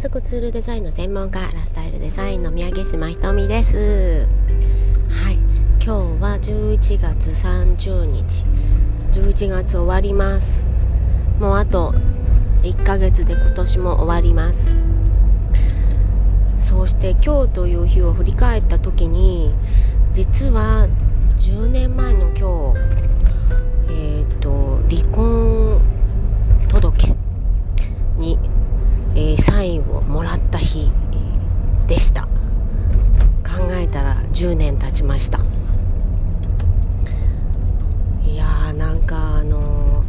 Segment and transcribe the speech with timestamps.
[0.00, 4.26] 足ツールデザインの専門家ラスタイルデザインの宮城島ひとみです。
[5.10, 5.34] はい。
[5.74, 5.90] 今日
[6.22, 8.46] は11月30日。
[9.12, 10.64] 11月終わります。
[11.38, 11.92] もうあと
[12.62, 14.74] 1ヶ月で今年も終わります。
[16.56, 19.54] そうして今日という日を振り返った時に
[20.14, 20.88] 実は
[21.36, 22.80] 10年前の今日
[23.90, 25.78] えっ、ー、と離婚
[26.70, 27.19] 届
[29.30, 30.90] えー、サインをもらった日
[31.86, 32.22] でした。
[33.44, 35.38] 考えたら10年経ちました。
[38.24, 40.02] いやーなんかあの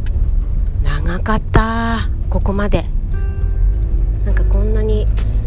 [0.82, 2.84] ー、長かったここまで。
[4.26, 5.06] なんかこんなに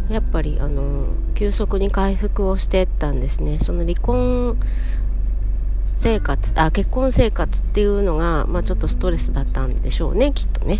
[0.09, 3.59] やっぱり、あのー、急速に回復をしてったんですね。
[3.59, 4.57] その離婚
[6.05, 10.77] 生活あ結婚生活っていうのが、まあ、ちょっとストレスだったんでしょうねきっとね。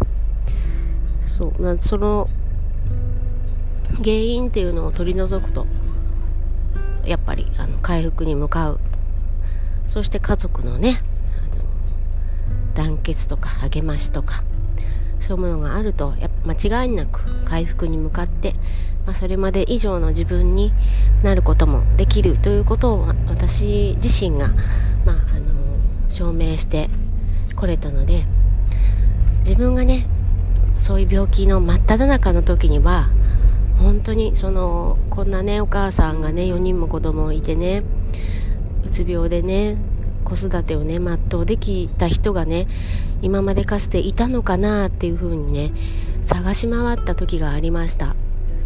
[1.23, 2.29] そうなその
[3.97, 5.65] 原因っていうのを取り除くと
[7.07, 8.79] やっぱりあの回復に向かう。
[9.87, 11.01] そして家族のね
[12.75, 14.43] 団結とか励ましとか
[15.19, 18.53] そういうものがあるとや間違いなく回復に向かって、
[19.07, 20.71] まあ、それまで以上の自分に
[21.23, 24.53] なることもできるということを私自身が、
[26.15, 26.89] 証明して
[27.57, 28.23] これたので
[29.39, 30.05] 自分がね
[30.77, 33.09] そういう病気の真っ只中の時には
[33.79, 37.83] 本当にそのこんなねお母さんがね4人も子供いてね
[38.85, 39.75] うつ病でね
[40.23, 42.67] 子育てをね全うできた人がね
[43.21, 45.73] 今までかつていたのかなっていう風にね
[46.23, 48.15] 探し回った時がありました。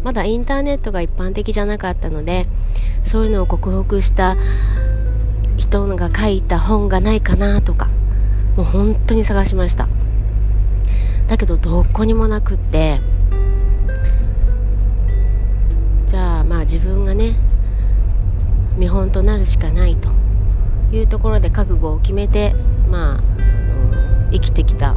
[0.02, 2.46] まだインターネットが一般的じゃなかったので
[3.04, 4.36] そういうのを克服した
[6.16, 7.88] 書いた本がないかなとか
[8.56, 9.88] もう本当に探しました。
[11.28, 13.00] だけどどこにもなくって
[16.06, 17.34] じゃあまあ自分がね
[18.76, 20.08] 見本となるしかないと
[20.92, 22.54] いうところで覚悟を決めて
[22.90, 23.20] まあ、
[24.32, 24.96] 生きてきた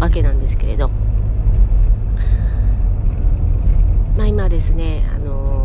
[0.00, 0.90] わけなんですけれど。
[4.16, 5.55] まあ今ですねあのその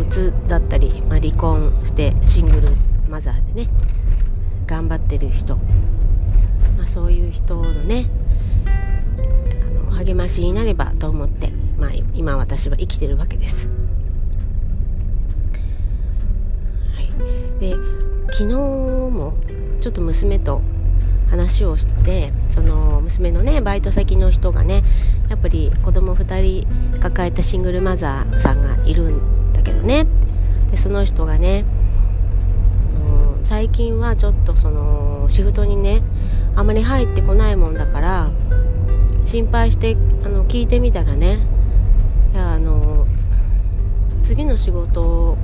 [0.00, 2.68] うつだったり、まあ、離婚してシングル
[3.08, 3.70] マザーでね
[4.66, 5.56] 頑張ってる人、
[6.76, 8.06] まあ、そういう人のね
[8.66, 13.70] あの励ましになればと思って、まあ、今私は生きてるわけです。
[16.94, 17.74] はい、で
[18.32, 19.34] 昨日も
[19.80, 20.62] ちょっと娘と
[21.28, 24.82] 話をしてその娘のねバイト先の人がね
[25.28, 30.06] やっぱり子供2人抱えたシングルマザーさんがいるんだけどね。
[30.70, 31.64] でその人がね
[33.42, 36.02] 最近はちょっとそのシフトにね
[36.54, 38.30] あまり入ってこないもんだから
[39.24, 41.40] 心配してあの聞いてみたらね
[42.32, 43.06] いやあの
[44.22, 45.36] 次の仕事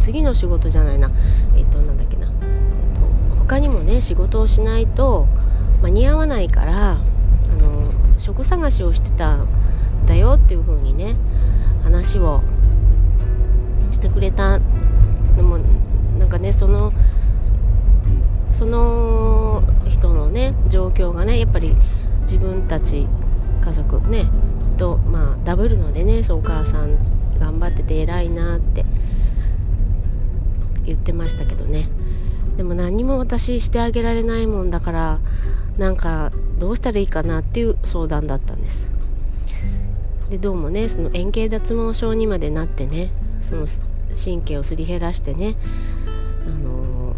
[0.00, 1.10] 次の仕事じゃないな。
[1.56, 5.26] えっとなんだっけな、えっと、他にもね仕事をしないと
[5.82, 6.94] 間に合わないからあ
[7.58, 9.48] の職探しをしてたん
[10.06, 11.16] だよっていう風にね
[11.82, 12.42] 話を
[14.02, 14.58] してくれた
[15.36, 15.58] のも
[16.18, 16.92] なんかねその
[18.50, 21.76] その人のね状況がねやっぱり
[22.22, 23.06] 自分たち
[23.64, 24.28] 家族ね
[24.76, 26.98] とまあダブるのでねそうお母さん
[27.38, 28.84] 頑張ってて偉いなって
[30.84, 31.88] 言ってましたけどね。
[32.56, 35.20] でも何も私してあげられないもんだから
[35.78, 38.90] なんかどうしたらいいかなっていう相談だったんです。
[40.28, 43.12] でどうもねその円形脱毛症にまでなってね
[43.42, 43.66] その
[44.14, 45.56] 神経をすり減らしてね
[46.46, 47.16] あの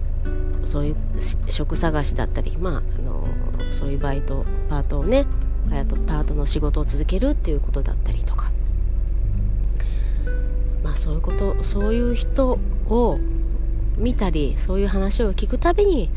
[0.66, 0.96] そういう
[1.50, 3.26] 職探しだったりまああの
[3.70, 5.26] そういうバイトパートをね
[5.70, 8.50] パートの仕事を続けるっていうことだったりとか。
[10.82, 12.58] まあそういうことそういう人
[12.88, 13.18] を
[13.96, 16.10] 見たりそういう話を聞くたびに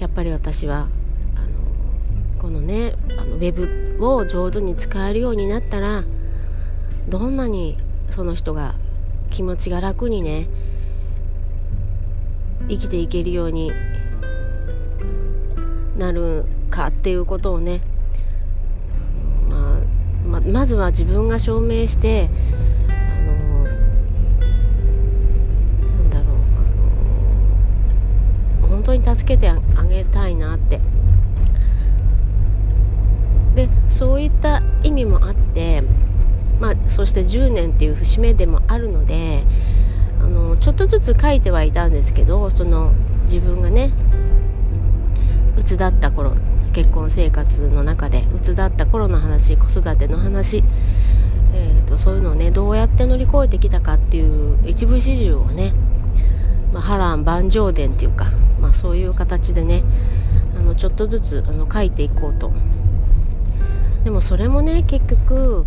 [0.00, 0.88] やっぱり私は
[1.36, 1.40] あ
[2.38, 6.04] のこのねあのウェブを上手に使えるようになったら
[7.08, 7.76] どんなに
[8.10, 8.74] その人が
[9.30, 10.46] 気持ちが楽にね
[12.68, 13.72] 生きていけるように
[15.96, 17.80] なるかっていうことをね、
[19.48, 19.78] ま
[20.36, 22.28] あ、ままずは自分が証明して
[28.62, 30.80] 本当に助けてあげたいなって。
[33.54, 35.82] でそういった意味もあって
[36.60, 39.42] まあそして10年っていう節目でもあるので
[40.20, 42.92] あのちょっとずつ書いてはいたんですけどその
[43.24, 43.92] 自分がね
[45.56, 46.34] 鬱だった頃
[46.72, 50.62] 結婚生活の中で鬱だった頃の話子育ての話、
[51.54, 55.72] えーと、そういうのをねどうやって乗り越えてきたかっていう一部始終をね、
[56.72, 58.26] まあ、波乱万丈伝っていうか
[58.60, 59.82] まあ、そういう形でね
[60.56, 62.52] あのちょっとずつあの書いていこうと。
[64.04, 65.66] でもそれもね結局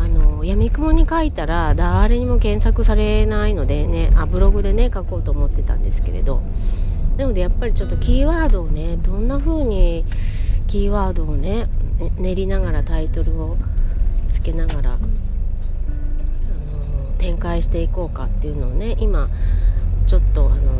[0.00, 6.40] あの闇雲に書いたら誰にも検索されないのでねあブログでね書こうと思ってたんですけれど。
[7.20, 10.06] なのでやっぱりちょっとキーワードをねどんな風に
[10.68, 11.68] キーワードをね
[12.16, 13.58] 練りながらタイトルを
[14.28, 15.08] つけながらあの
[17.18, 19.28] 展開していこうかっていうのをね今
[20.06, 20.72] ちょっとあの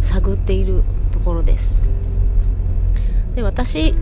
[0.00, 0.82] 探っている
[1.12, 1.78] ところです。
[3.34, 3.94] で私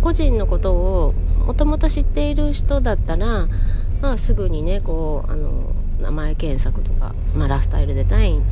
[0.00, 1.14] 個人のことを
[1.46, 3.48] もともと知っている人だったら、
[4.02, 8.42] まあ、すぐにねこうあの名前検索とか、まあ、ラスタイルデザイン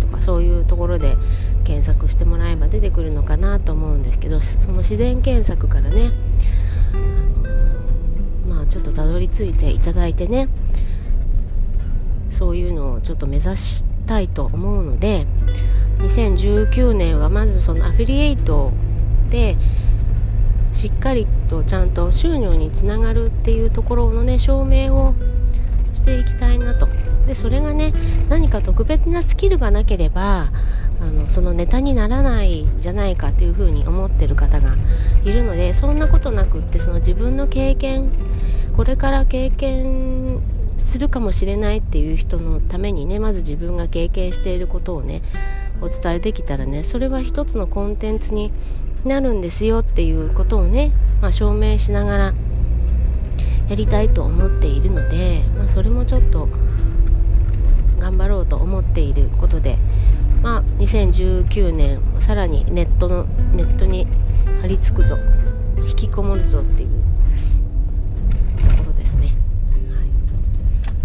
[0.00, 1.16] とかそういうところで
[1.64, 6.12] 検索してもらえば出てくるのかなと思うんですけどその自然検索からね
[8.48, 10.48] まあちょっとたどり着いていただいてね
[12.30, 15.26] そういうのをちょっと目指したいと思うので
[15.98, 18.72] 2019年はまずそのアフィリエイト
[19.28, 19.58] で
[20.78, 25.12] しっかりとちゃんと収入につながるっていうところのね証明を
[25.92, 26.86] していきたいなと。
[27.26, 27.92] でそれがね
[28.28, 30.52] 何か特別なスキルがなければ
[31.00, 34.76] あのそのネタにならないじゃないかっていうふうに思ってる方が
[35.24, 38.12] いるのでそんなことなくってその自分の経験
[38.76, 40.40] これから経験
[40.78, 45.22] するかもしれないっていう人のためにねまず自分が経験していることをね
[45.80, 48.52] お伝えできたらねそれは一つのコンテンツに
[49.04, 52.34] なるんですよっていうことをね、まあ、証明しながら
[53.68, 56.48] やりたいと思っているので、まあ、それもちょっと
[57.98, 59.76] 頑張ろうと思っていることで、
[60.42, 63.24] まあ、2019年さらにネットの
[63.54, 64.06] ネットに
[64.62, 65.18] 張り付くぞ
[65.86, 66.88] 引きこもるぞっていう
[68.68, 69.32] ところですね、は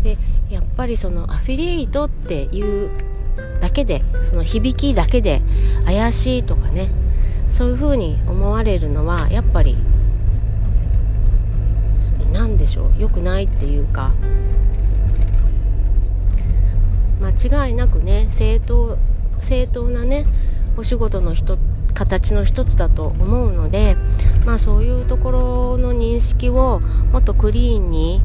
[0.02, 0.18] い、で
[0.50, 2.90] やっぱりそのアフィリエイトっていう
[3.60, 5.42] だけでその響きだけで
[5.86, 6.90] 怪しいとかね
[7.54, 9.78] そういうふうに思われるのはやっぱり
[12.32, 14.12] 何でしょう良くないっていうか
[17.22, 18.98] 間違いなくね正当
[19.40, 20.26] 正当なね
[20.78, 21.60] お仕事の人
[21.94, 23.98] 形の一つだと思うので、
[24.48, 26.80] まあ、そういうところの認識を
[27.12, 28.20] もっとクリーンに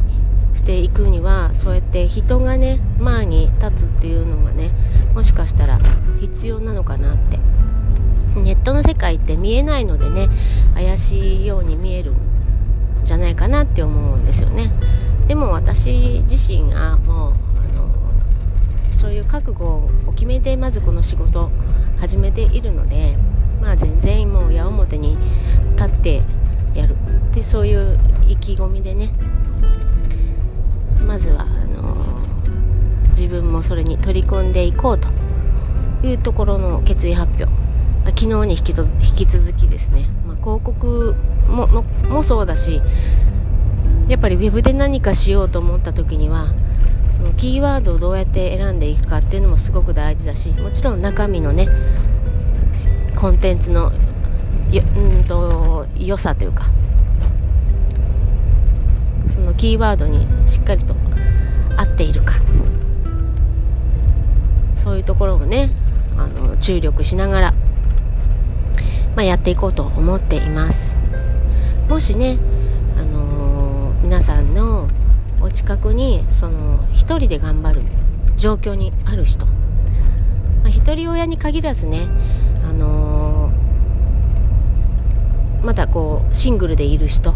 [0.55, 4.71] していくにはそうやって人がね前に立つっていうのがね
[5.13, 5.79] もしかしたら
[6.19, 7.39] 必要なのかなって
[8.43, 10.29] ネットの世界って見えないのでね
[10.75, 12.17] 怪しいように見えるん
[13.05, 14.71] じゃないかなって思うんですよね。
[15.27, 17.91] でも私自身がもうあの
[18.93, 21.51] そういう覚悟を決めてまずこの仕事
[21.99, 23.17] 始めているので
[23.61, 25.17] まあ全然もう矢面に
[25.77, 26.23] 立って
[26.75, 26.97] やる。
[27.35, 29.11] でそういう意気込みでね
[31.07, 31.97] まずはあの
[33.11, 35.09] 自分もそれに取り組んでいこうと
[36.07, 37.68] いうところの決意発表。
[38.09, 41.15] 昨日に引きと引き続きですね、まあ、広告
[41.49, 41.67] も
[42.09, 42.81] もそうだし
[44.09, 46.55] やっぱりウェブで何かしようと思った時には
[47.17, 51.69] そのキーワードをどうやって選んでいくかっていうのもすごく大事だしもちろん中身のね
[53.17, 53.93] コンテンツの
[54.71, 56.67] ようんと良さというか
[59.27, 60.95] そのキーワードにしっかりと
[61.77, 62.35] 合っているか。
[64.89, 65.71] そういうところをね
[66.17, 67.55] あの注力しながら、
[69.19, 70.97] まあ、やっていこうと思っています。
[71.89, 72.39] もしね、
[72.97, 74.87] あのー、皆さんの
[75.41, 77.83] お近くにその一人で頑張る
[78.37, 82.07] 状況にある人、まあ、一人親に限らずね、
[82.63, 87.35] あのー、まだこうシングルでいる人。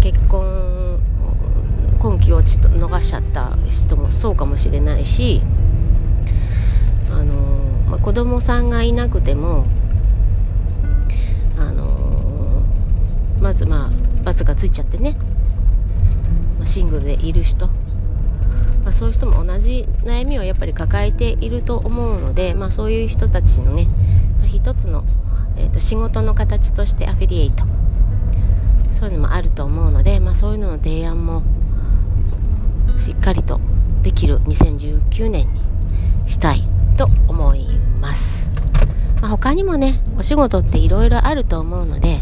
[0.00, 1.00] 結婚
[1.98, 5.42] 今期をちと逃しちゃった人もそうかもしれないし
[7.10, 7.34] あの、
[7.90, 9.66] まあ、子供さんがいなくても
[13.40, 15.16] まずまあ罰がついちゃってね、
[16.58, 17.74] まあ、シングルでいる人、ま
[18.86, 23.86] あ、そういう人も同じ悩みをやっぱり抱えていると思うので、まあ、そういう人たちのね、
[24.38, 25.04] まあ、一つの、
[25.56, 27.64] えーと、仕事の形としてアフィリエイト。
[28.96, 31.42] そういうのもあると思うので、まあ、そういうのの提案も
[32.96, 33.60] しっかりと
[34.02, 35.60] できる2019年に
[36.26, 36.60] したい
[36.96, 38.50] と思います、
[39.20, 42.20] まあ、他にもねお仕事っていろいろあると思うので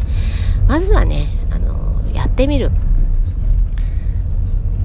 [0.67, 2.71] まずはねあのやってみる。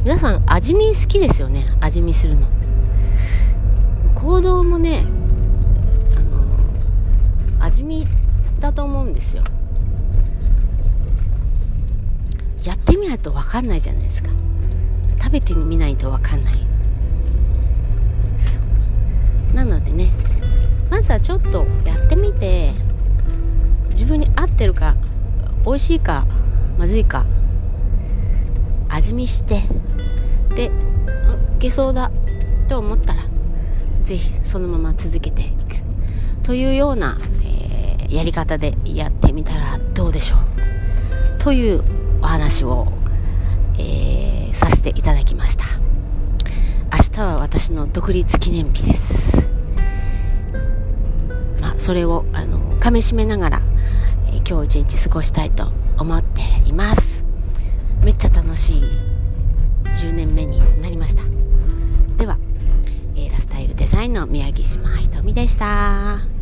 [0.03, 1.65] 皆さん味見好きですよね？
[1.81, 2.48] 味見するの。
[4.15, 5.05] 行動もね
[6.15, 6.19] あ
[7.62, 8.05] の味見
[8.59, 9.43] だと思うんですよ。
[12.63, 14.29] やってみないと分かんないじゃないですか。
[15.17, 16.53] 食べてみないと分かんない。
[19.53, 20.09] なのでね
[20.89, 22.74] まずはちょっとやってみて
[23.89, 24.95] 自分に合ってるか
[25.70, 26.26] 美味しいか
[26.80, 27.28] まずいか
[28.90, 29.62] 味見して
[30.56, 30.70] でい
[31.60, 32.12] けそうだ
[32.68, 33.20] と思ったら
[34.02, 35.60] 是非そのまま続けていく。
[36.42, 40.40] というような、えー、やり方でやってみたらどうでしょう。
[41.38, 41.84] という
[42.24, 42.92] お話を、
[43.78, 45.66] えー、させていただきました。
[46.92, 49.54] 明日は私の独立記念日です。
[51.62, 53.62] まあそれをあのかみしめながら、
[54.50, 57.24] 今日一日過ごしたいと思っています
[58.03, 58.82] めっちゃ楽しい
[59.84, 61.22] 10年目になりました
[62.18, 62.39] では、
[63.15, 66.38] えー、ラスタイルデザインの宮城島ひとみでした。